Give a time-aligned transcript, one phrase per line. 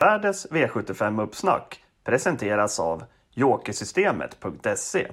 [0.00, 3.02] Världens V75-uppsnack presenteras av
[3.34, 5.06] Jokersystemet.se.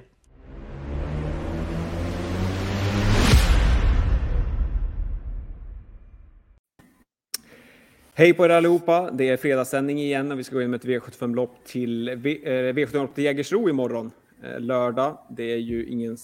[8.13, 9.12] Hej på er allihopa!
[9.12, 13.08] Det är fredagssändning igen och vi ska gå in med ett V75-lopp till V75 eh,
[13.08, 14.12] till Jägersro imorgon.
[14.44, 15.17] Eh, lördag.
[15.29, 16.17] Det är ju ingen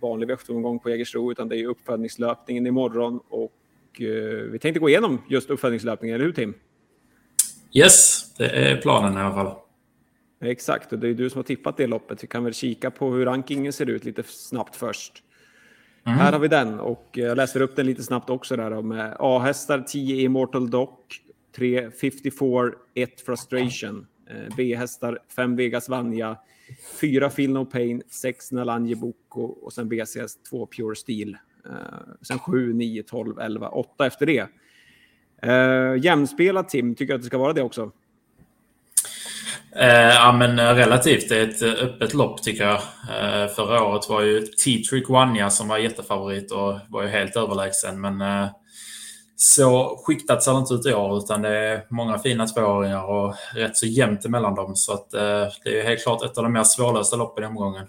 [0.00, 3.52] vanlig V75-omgång på Jägersro utan det är uppfödningslöpningen imorgon och
[4.00, 4.06] eh,
[4.50, 6.54] vi tänkte gå igenom just uppfödningslöpningen, eller hur Tim?
[7.74, 9.56] Yes, det är planen i alla fall.
[10.40, 12.22] Exakt, och det är du som har tippat det loppet.
[12.22, 15.22] Vi kan väl kika på hur rankingen ser ut lite snabbt först.
[16.06, 16.18] Mm.
[16.18, 19.80] Här har vi den och jag läser upp den lite snabbt också där med A-hästar
[19.80, 20.90] 10 Immortal Doc,
[21.56, 26.36] 3 54, 1 Frustration, eh, B-hästar 5 Vegas Vanja,
[27.00, 31.36] 4 Feel No Pain, 6 Nalanje Boko och sen BCS 2 Pure Steel.
[31.66, 31.72] Eh,
[32.22, 34.46] sen 7, 9, 12, 11, 8 efter det.
[35.46, 37.82] Uh, jämspelat Tim, tycker du att det ska vara det också?
[39.76, 41.28] Uh, ja, men relativt.
[41.28, 42.74] Det är ett öppet lopp tycker jag.
[42.74, 48.00] Uh, förra året var ju T-Trick Wanja som var jättefavorit och var ju helt överlägsen.
[48.00, 48.48] Men uh,
[49.36, 53.34] så skiktat ser det inte ut i år utan det är många fina tvååringar och
[53.54, 54.76] rätt så jämnt emellan dem.
[54.76, 57.86] Så att, det är helt klart ett av de mer svårlösta loppen i omgången.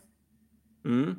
[0.85, 1.15] Mm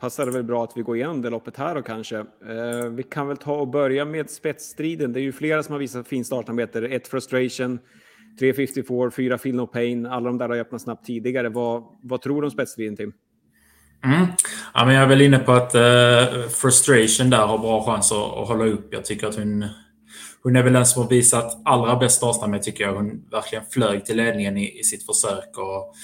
[0.00, 2.18] passar det väl bra att vi går igenom det loppet här då kanske.
[2.18, 5.12] Eh, vi kan väl ta och börja med spetsstriden.
[5.12, 6.78] Det är ju flera som har visat fin startarbete.
[6.86, 7.78] Ett Frustration,
[8.38, 10.06] 354, 4 Feel No Pain.
[10.06, 11.48] Alla de där har öppnat snabbt tidigare.
[11.48, 13.12] Vad, vad tror du om spetsstriden, Tim?
[14.04, 14.26] Mm.
[14.74, 18.38] Ja, men jag är väl inne på att eh, Frustration där har bra chans att,
[18.38, 18.94] att hålla upp.
[18.94, 19.64] Jag tycker att hon,
[20.42, 22.94] hon är väl den som har visat allra bäst startnamn tycker jag.
[22.94, 25.58] Hon verkligen flög till ledningen i, i sitt försök.
[25.58, 25.94] Och,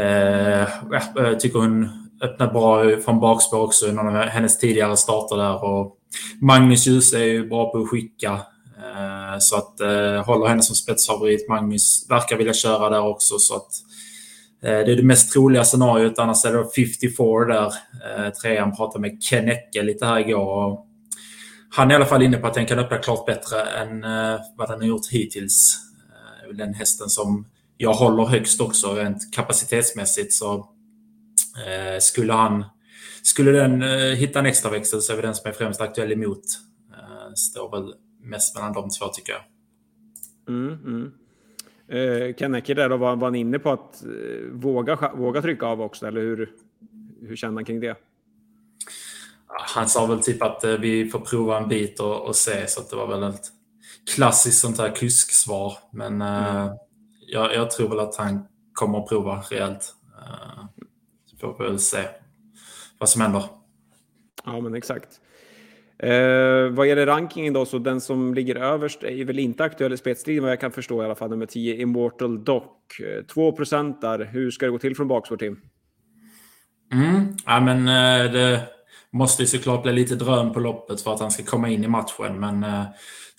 [0.00, 0.68] eh,
[1.14, 5.64] jag tycker hon öppnat bra från bakspår också i någon av hennes tidigare starter där.
[5.64, 5.96] Och
[6.40, 8.40] Magnus Ljus är ju bra på att skicka.
[8.78, 11.48] Eh, så att eh, håller henne som spetsfavorit.
[11.48, 13.38] Magnus verkar vilja köra där också.
[13.38, 13.68] Så att
[14.62, 16.18] eh, det är det mest troliga scenariot.
[16.18, 17.72] Annars är det 54 där.
[18.42, 20.78] Trean pratade med Ken Ecke lite här igår.
[21.70, 24.00] han är i alla fall inne på att den kan öppna klart bättre än
[24.56, 25.76] vad den har gjort hittills.
[26.54, 30.32] Den hästen som jag håller högst också rent kapacitetsmässigt.
[30.32, 30.68] Så
[32.00, 32.64] skulle han
[33.24, 36.12] skulle den eh, hitta en extra växel så är det den som är främst aktuell
[36.12, 36.44] emot.
[36.92, 39.42] Eh, står väl mest mellan de två tycker jag.
[40.48, 41.12] Mm, mm.
[41.88, 45.80] Eh, Kenneke där då, var, var han inne på att eh, våga, våga trycka av
[45.82, 46.52] också, eller hur,
[47.20, 47.96] hur känner han kring det?
[49.46, 52.80] Han sa väl typ att eh, vi får prova en bit och, och se, så
[52.90, 53.46] det var väl ett
[54.14, 55.72] klassiskt sånt här kusksvar.
[55.92, 56.76] Men mm.
[57.26, 59.94] jag, jag, tror väl att han kommer att prova rejält
[61.52, 62.02] får vi väl se
[62.98, 63.44] vad som händer.
[64.44, 65.20] Ja, men exakt.
[65.98, 69.96] Eh, vad gäller rankingen då, så den som ligger överst är väl inte aktuell i
[69.96, 72.62] spetsstriden vad jag kan förstå i alla fall, nummer 10, Immortal Doc.
[73.34, 74.24] 2 eh, procent där.
[74.32, 75.60] Hur ska det gå till från bakspår, Tim?
[76.92, 78.60] Mm, ja, men eh, det
[79.12, 81.88] måste ju såklart bli lite dröm på loppet för att han ska komma in i
[81.88, 82.84] matchen, men eh,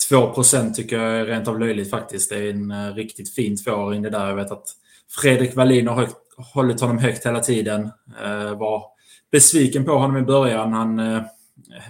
[0.10, 2.30] 2 procent tycker jag är rent av löjligt faktiskt.
[2.30, 4.28] Det är en eh, riktigt fin tvååring det där.
[4.28, 4.68] Jag vet att
[5.10, 7.92] Fredrik Wallin har högt hållit honom högt hela tiden.
[8.24, 8.84] Eh, var
[9.32, 10.74] besviken på honom i början.
[10.74, 11.22] Han eh,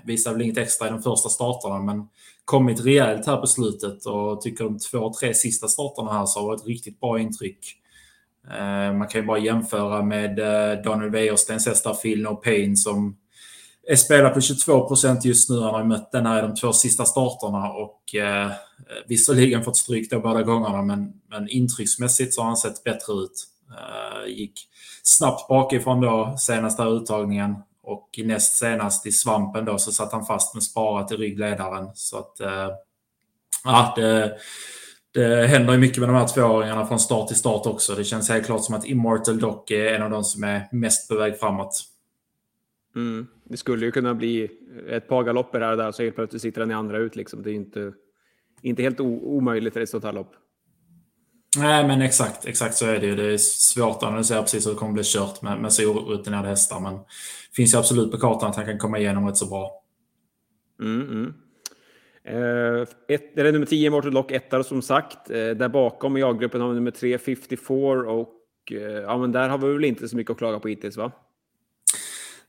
[0.03, 2.08] visade väl inget extra i de första starterna, men
[2.46, 6.48] kommit rejält här på slutet och tycker de två, tre sista starterna här så har
[6.48, 7.59] varit riktigt bra intryck.
[8.52, 13.18] Eh, man kan ju bara jämföra med eh, Daniel Wäjerstens hästar Phil No Pain som
[13.88, 15.59] är spelad på 22 procent just nu.
[15.59, 18.51] Han har mött den här i de två sista starterna och eh,
[19.07, 23.47] visserligen fått stryk då båda gångerna men, men intrycksmässigt så har han sett bättre ut.
[23.69, 24.69] Eh, gick
[25.03, 30.53] snabbt bakifrån då senaste uttagningen och näst senast i svampen då så satt han fast
[30.53, 31.90] med sparat i ryggledaren.
[31.94, 32.69] Så att eh,
[33.63, 34.38] ja, det,
[35.13, 37.96] det händer ju mycket med de här tvååringarna från start till start också.
[37.96, 41.09] Det känns helt klart som att Immortal Dock är en av de som är mest
[41.09, 41.81] på väg framåt.
[42.96, 43.28] Mm.
[43.50, 44.50] Det skulle ju kunna bli
[44.90, 47.16] ett par galopper här och där så helt plötsligt sitter den i andra ut.
[47.16, 47.44] Liksom.
[47.44, 47.94] Det är inte,
[48.62, 50.36] inte helt omöjligt i ett sånt här lopp.
[51.58, 53.16] Nej, men exakt, exakt så är det ju.
[53.16, 56.47] Det är svårt att analysera precis hur det kommer bli kört med, med så orutinerade
[56.47, 56.80] hästar.
[56.80, 59.84] Men det finns ju absolut på kartan att han kan komma igenom rätt så bra.
[60.82, 61.34] Mm, mm.
[62.30, 65.32] Uh, ett, det är nummer 10, Mortal Lock, ettare som sagt.
[65.32, 68.34] Uh, där bakom i A-gruppen har vi nummer 3, 54 och
[68.72, 71.12] uh, ja, men där har vi väl inte så mycket att klaga på hittills, va?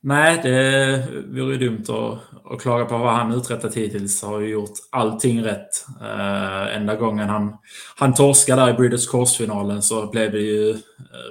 [0.06, 4.22] Nej, det vore ju dumt att, att klaga på vad han uträttat hittills.
[4.22, 5.86] Har ju gjort allting rätt.
[6.00, 7.56] Äh, enda gången han,
[7.96, 10.76] han torskade där i Breeders Course-finalen så blev det ju äh,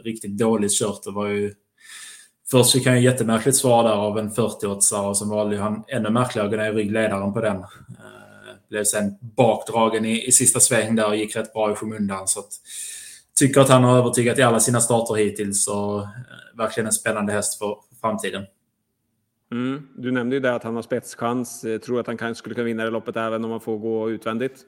[0.04, 1.04] riktigt dåligt kört.
[1.04, 1.54] Det var ju...
[2.52, 6.10] Först fick han ju jättemärkligt svar där av en 40-åtsare och sen valde han ännu
[6.10, 7.58] märkligare att gå ner i ryggledaren på den.
[7.58, 7.66] Äh,
[8.70, 12.28] blev sen bakdragen i, i sista sväng där och gick rätt bra i skymundan.
[12.28, 12.52] Så att,
[13.40, 16.06] tycker att han har övertygat i alla sina starter hittills och
[16.58, 18.46] verkligen en spännande häst för framtiden.
[19.52, 19.88] Mm.
[19.98, 21.64] Du nämnde ju det att han har spetschans.
[21.64, 24.10] Eh, tror att han kanske skulle kunna vinna det loppet även om man får gå
[24.12, 24.66] utvändigt?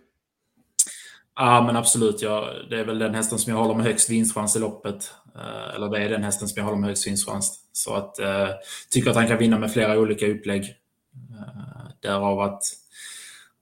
[1.35, 2.21] Ja, men absolut.
[2.21, 5.13] Ja, det är väl den hästen som jag håller med högst vinstchans i loppet.
[5.35, 7.69] Eh, eller det är den hästen som jag håller med högst vinstchans.
[7.71, 8.49] Så att eh,
[8.91, 10.63] tycker att han kan vinna med flera olika upplägg.
[10.63, 12.63] Eh, därav att,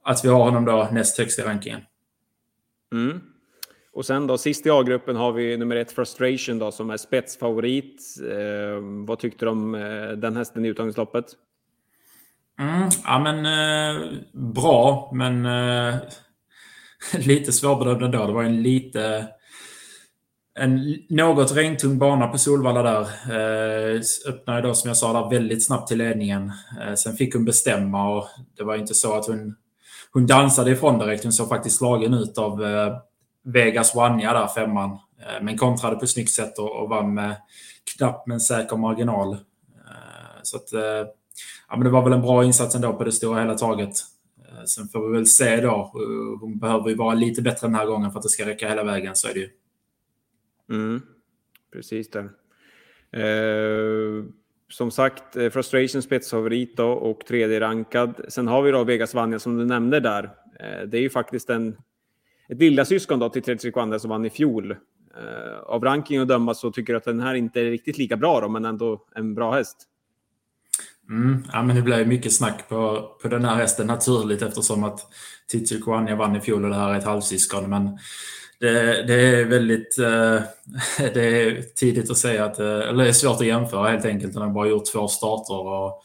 [0.02, 1.80] att vi har honom då näst högst i rankingen.
[2.92, 3.20] Mm.
[3.96, 8.02] Och sen då sist i A-gruppen har vi nummer ett Frustration då som är spetsfavorit.
[8.30, 11.24] Eh, vad tyckte du om eh, den hästen i uttagningsloppet?
[12.60, 14.02] Mm, ja men eh,
[14.32, 15.94] bra, men eh,
[17.26, 18.26] lite svårbedömd ändå.
[18.26, 19.28] Det var en lite...
[20.58, 23.00] En något regntung bana på Solvalla där.
[23.30, 26.52] Eh, öppnade då som jag sa där väldigt snabbt till ledningen.
[26.80, 29.54] Eh, sen fick hon bestämma och det var inte så att hon,
[30.12, 31.22] hon dansade ifrån direkt.
[31.22, 32.96] Hon såg faktiskt slagen ut av eh,
[33.46, 34.90] Vegas Wanja där, femman.
[34.90, 37.36] Eh, men kontrade på ett snyggt sätt och, vann med
[37.96, 39.32] knapp men säker marginal.
[39.32, 41.06] Eh, så att, eh,
[41.68, 43.90] ja, men det var väl en bra insats ändå på det stora hela taget.
[44.66, 45.90] Sen får vi väl se då.
[46.40, 48.84] Hon behöver ju vara lite bättre den här gången för att det ska räcka hela
[48.84, 49.48] vägen, så är det ju.
[50.70, 51.02] Mm,
[51.72, 52.28] precis det.
[53.22, 54.24] Eh,
[54.68, 58.20] som sagt, Frustration spetsfavorit då och tredje rankad.
[58.28, 60.24] Sen har vi då Vegas Vanja som du nämnde där.
[60.60, 61.76] Eh, det är ju faktiskt en
[62.48, 64.70] ett lillasyskon då till Tredje Wanda som vann i fjol.
[64.70, 68.16] Eh, av ranking att döma så tycker du att den här inte är riktigt lika
[68.16, 69.76] bra då, men ändå en bra häst.
[71.08, 75.00] Mm, ja, men det blev mycket snack på, på den här hästen naturligt eftersom att
[75.48, 77.70] Titil Kwania vann i fjol och det här är ett halvsyskon.
[77.70, 77.98] Men
[78.60, 80.40] det, det är väldigt uh,
[81.14, 84.32] det är tidigt att säga att, uh, eller det är svårt att jämföra helt enkelt.
[84.32, 86.02] Den har bara gjort två starter och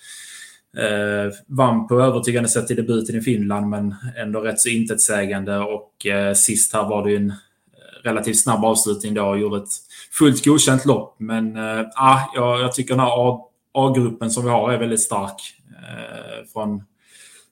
[0.78, 6.06] Eh, vann på övertygande sätt i debuten i Finland men ändå rätt så intetsägande och
[6.06, 9.70] eh, sist här var det ju en eh, relativt snabb avslutning då och gjorde ett
[10.12, 11.16] fullt godkänt lopp.
[11.18, 13.38] Men eh, ah, jag, jag tycker den här
[13.74, 15.42] A-gruppen som vi har är väldigt stark.
[15.70, 16.84] Eh, från,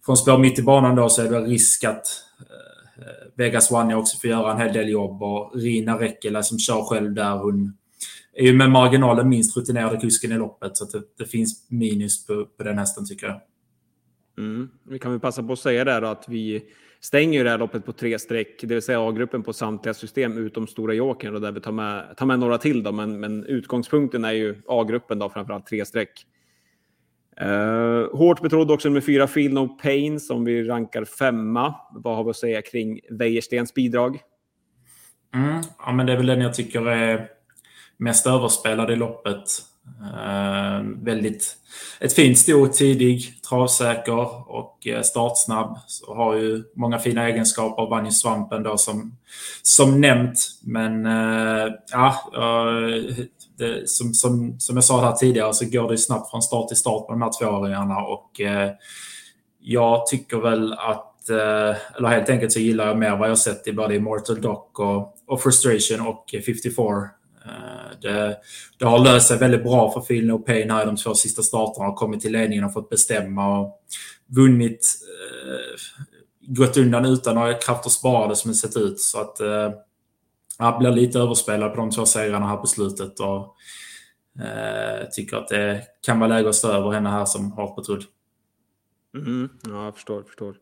[0.06, 2.07] från spår mitt i banan då så är det risk att
[2.39, 6.60] eh, eh Vegas One också får göra en hel del jobb och Rina Räckela som
[6.60, 7.74] kör själv där hon
[8.39, 10.77] är ju med marginalen minst rutinerade kusken i loppet.
[10.77, 13.41] Så det, det, finns minus på, på den hästen tycker jag.
[14.38, 14.69] Mm.
[14.89, 16.63] Vi kan väl passa på att säga där att vi
[17.00, 20.68] stänger det här loppet på tre streck, det vill säga A-gruppen på samtliga system utom
[20.68, 24.25] Stora Jokern och där vi tar med, tar med några till då, men, men utgångspunkten
[24.25, 26.25] är ju A-gruppen då, framförallt tre streck.
[27.41, 31.75] Uh, hårt betrodd också med fyra Feel No Pain som vi rankar femma.
[31.91, 34.19] Vad har vi att säga kring Wäjerstens bidrag?
[35.36, 37.38] Mm, ja, men det är väl den jag tycker är
[38.00, 39.62] mest överspelad i loppet.
[40.01, 41.56] Eh, väldigt,
[42.00, 45.80] ett fint sto, tidig, travsäker och eh, startsnabb.
[45.88, 47.90] Så har ju många fina egenskaper.
[47.90, 49.18] Vann ju svampen då som,
[49.62, 50.40] som nämnt.
[50.63, 53.25] Men eh, ja, eh,
[53.57, 56.78] det, som, som, som jag sa här tidigare så går det snabbt från start till
[56.78, 57.98] start på de här tvååringarna.
[57.98, 58.72] Och eh,
[59.60, 63.68] jag tycker väl att, eh, eller helt enkelt så gillar jag mer vad jag sett
[63.68, 66.72] i både Immortal Dock och, och Frustration och 54
[67.50, 68.38] Eh, det,
[68.80, 71.42] det, har löst sig väldigt bra för Phil och Payne här i de två sista
[71.42, 71.86] starterna.
[71.86, 73.81] Har kommit till ledningen och fått bestämma och
[74.28, 74.88] vunnit.
[75.25, 75.80] Eh,
[76.48, 79.00] gått undan utan några krafter sparade som det sett ut.
[79.00, 79.72] Så att eh,
[80.60, 83.20] jag blir lite överspelad på de två segrarna här på slutet.
[83.20, 83.56] Och,
[84.44, 88.03] eh, tycker att det kan vara läge att stå över henne här som hårt betrodd.
[89.15, 90.24] Mm, ja, jag förstår.
[90.24, 90.56] förstår.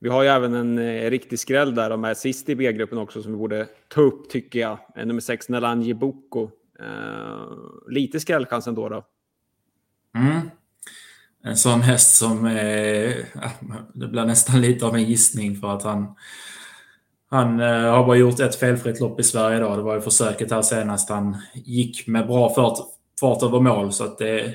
[0.00, 3.22] Vi har ju även en eh, riktig skräll där, de är sist i B-gruppen också,
[3.22, 4.78] som vi borde ta upp tycker jag.
[4.96, 6.50] Eh, nummer sex, Nalanji Boko.
[6.80, 9.04] Eh, lite skrällchans ändå då.
[10.16, 10.50] Mm.
[11.44, 13.50] En sån häst som eh, ah,
[13.94, 16.14] det blir nästan lite av en gissning för att han
[17.30, 19.78] han eh, har bara gjort ett felfritt lopp i Sverige idag.
[19.78, 21.10] Det var ju försöket här senast.
[21.10, 22.78] Han gick med bra fart,
[23.20, 24.54] fart över mål så att det,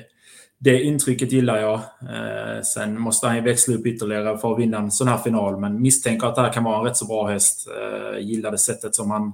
[0.58, 1.74] det intrycket gillar jag.
[1.74, 5.60] Eh, sen måste han ju växla upp ytterligare för att vinna en sån här final.
[5.60, 7.68] Men misstänker att det här kan vara en rätt så bra häst.
[7.68, 9.32] Eh, uh, gillade sättet som han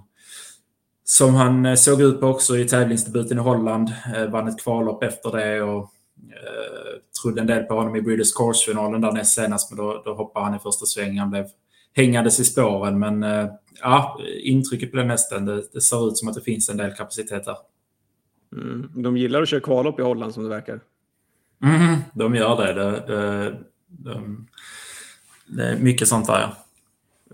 [1.04, 3.92] som han eh, såg ut på också i tävlingsdebuten i Holland.
[4.16, 5.82] Eh, vann ett kvallopp efter det och
[6.18, 10.14] eh, trodde en del på honom i Breeders Course-finalen där näst senast, men då, då
[10.14, 11.18] hoppade han i första svängen.
[11.18, 11.46] Han blev
[11.92, 13.46] hängandes i spåren, men eh,
[13.82, 16.92] ja, intrycket på den hästen, det, det, ser ut som att det finns en del
[16.92, 17.56] kapacitet där.
[18.52, 19.02] Mm.
[19.02, 20.80] De gillar att köra kvallopp i Holland som det verkar.
[21.62, 22.72] Mm, de gör det.
[22.72, 24.46] det, det, de,
[25.46, 26.56] det är mycket sånt där, ja.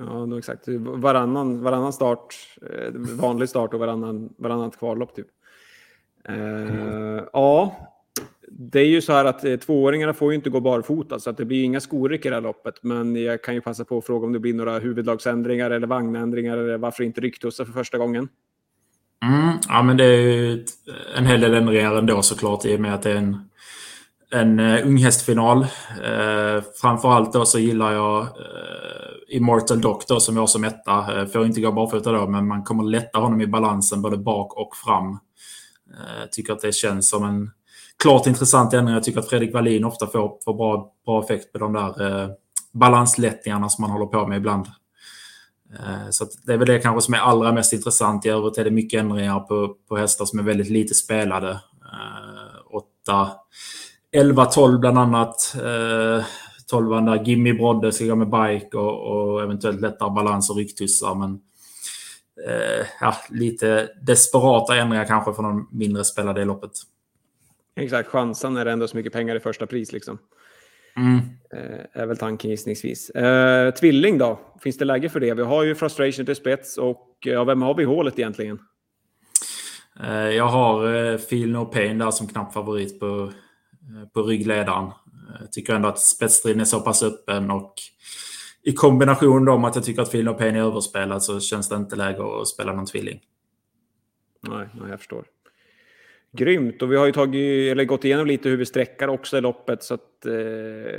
[0.00, 0.68] Ja, exakt.
[0.78, 5.26] Varannan, varannan start, eh, vanlig start och varannan, varannat kvallopp typ.
[6.28, 7.25] Mm.
[7.32, 7.76] Ja,
[8.49, 11.37] Det är ju så här att eh, tvååringarna får ju inte gå barfota så att
[11.37, 12.75] det blir inga skoryck i det här loppet.
[12.82, 16.58] Men jag kan ju passa på att fråga om det blir några huvudlagsändringar eller vagnändringar
[16.58, 18.28] eller varför inte rycktussar för första gången.
[19.23, 20.64] Mm, ja, men det är ju
[21.16, 23.47] en hel del ändringar ändå såklart i och med att det är en,
[24.30, 25.66] en eh, unghästfinal.
[26.00, 31.26] Uh, eh, framförallt då så gillar jag eh, Immortal Doctor som jag som etta.
[31.32, 34.76] Får inte gå barfota då, men man kommer lätta honom i balansen både bak och
[34.76, 35.18] fram.
[36.30, 37.50] Tycker att det känns som en
[38.02, 38.94] klart intressant ändring.
[38.94, 42.30] Jag tycker att Fredrik Wallin ofta får, får bra, bra effekt på de där
[42.73, 44.66] balanslättningarna som man håller på med ibland.
[46.11, 48.26] Så det är väl det kanske som är allra mest intressant.
[48.26, 51.61] I övrigt är det mycket ändringar på, på hästar som är väldigt lite spelade.
[52.70, 53.30] 8, 11,
[54.54, 55.56] 12 bland annat.
[56.70, 60.56] 12 eh, där Gimmy Brodde ska gå med bike och, och eventuellt lättare balans och
[60.56, 61.14] rycktussar.
[61.14, 61.40] Men
[62.46, 66.70] eh, ja, lite desperata ändringar kanske för de mindre spelade i loppet.
[67.76, 70.18] Exakt, chansen är det ändå så mycket pengar i första pris liksom.
[70.96, 71.18] Mm.
[71.52, 73.10] Eh, är väl tanken gissningsvis.
[73.10, 74.40] Eh, tvilling då?
[74.60, 75.34] Finns det läge för det?
[75.34, 78.58] Vi har ju Frustration till spets och ja, vem har vi i hålet egentligen?
[80.04, 83.32] Eh, jag har eh, Feel No Pain där som knapp favorit på,
[84.14, 84.90] på ryggledaren.
[85.40, 87.75] Jag tycker ändå att spetsstriden är så pass öppen och
[88.62, 91.68] i kombination då med att jag tycker att Feel No Pain är överspelad så känns
[91.68, 93.21] det inte läge att spela någon tvilling.
[94.40, 95.25] Nej, nej jag förstår.
[96.33, 99.40] Grymt, och vi har ju tagit, eller gått igenom lite hur vi sträckar också i
[99.40, 100.33] loppet så att eh,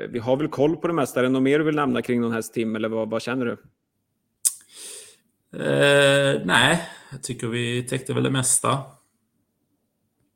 [0.10, 1.20] vi har väl koll på det mesta.
[1.20, 3.46] Är det något mer du vill nämna kring någon häst Tim, eller vad, vad känner
[3.46, 3.52] du?
[5.64, 8.70] Eh, nej, jag tycker vi täckte väl det mesta.
[8.70, 8.82] Mm.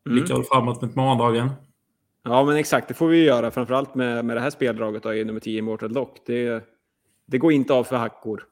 [0.04, 1.50] Blickar väl framåt mot morgondagen.
[2.24, 5.26] Ja, men exakt, det får vi göra, framförallt med, med det här speldraget då, i
[5.26, 6.18] nummer 10 Immortal Lock.
[6.26, 6.64] Det,
[7.26, 8.48] det går inte av för hackor.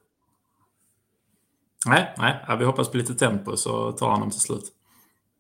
[1.88, 4.64] Nej, nej, vi hoppas på lite tempo så tar han dem till slut.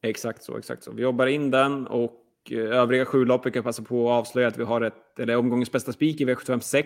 [0.01, 0.91] Exakt så, exakt så.
[0.91, 2.21] Vi jobbar in den och
[2.51, 5.71] eh, övriga sju lopp, kan passa på att avslöja att vi har ett, eller omgångens
[5.71, 6.85] bästa spik i V756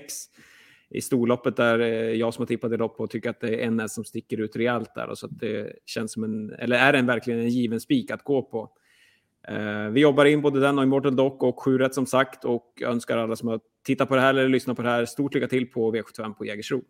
[0.90, 3.68] i storloppet där eh, jag som har tippat i lopp och tycker att det är
[3.68, 5.08] en som sticker ut rejält där.
[5.08, 8.24] Och så att det känns som en, eller är den verkligen en given spik att
[8.24, 8.72] gå på.
[9.48, 12.82] Eh, vi jobbar in både den och Immortal Dock och sju rätt som sagt och
[12.82, 15.48] önskar alla som har tittat på det här eller lyssnat på det här stort lycka
[15.48, 16.82] till på V75 på Jägersro.